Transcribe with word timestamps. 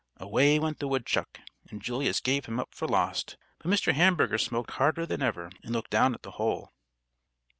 Away 0.17 0.57
went 0.57 0.79
the 0.79 0.87
woodchuck, 0.87 1.41
and 1.69 1.79
Julius 1.79 2.19
gave 2.21 2.45
him 2.45 2.59
up 2.59 2.73
for 2.73 2.87
lost; 2.87 3.37
but 3.59 3.69
Mr. 3.69 3.93
Hamburger 3.93 4.39
smoked 4.39 4.71
harder 4.71 5.05
than 5.05 5.21
ever 5.21 5.51
and 5.61 5.73
looked 5.73 5.91
down 5.91 6.15
at 6.15 6.23
the 6.23 6.31
hole. 6.41 6.71